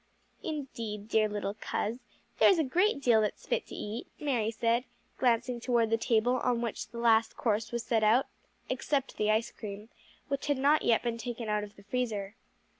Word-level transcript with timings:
"Indeed, 0.41 1.09
dear 1.09 1.29
little 1.29 1.53
coz, 1.53 1.99
there 2.39 2.49
is 2.49 2.57
a 2.57 2.63
great 2.63 3.01
deal 3.01 3.21
that's 3.21 3.45
fit 3.45 3.67
to 3.67 3.75
eat," 3.75 4.07
Mary 4.19 4.49
said, 4.49 4.85
glancing 5.19 5.59
toward 5.59 5.91
he 5.91 5.97
table 5.97 6.37
on 6.37 6.59
which 6.59 6.87
the 6.87 6.97
last 6.97 7.37
course 7.37 7.71
was 7.71 7.83
set 7.83 8.03
out 8.03 8.25
except 8.67 9.17
the 9.17 9.29
ice 9.29 9.51
cream, 9.51 9.89
which 10.27 10.47
had 10.47 10.57
not 10.57 10.81
yet 10.81 11.03
been 11.03 11.19
taken 11.19 11.49
out 11.49 11.63
of 11.63 11.75
the 11.75 11.83
freezer. 11.83 12.33